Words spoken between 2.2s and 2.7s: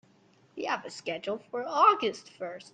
first.